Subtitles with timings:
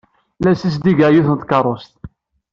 [0.43, 1.93] La ssizdigeɣ yiwet n tkeṛṛust.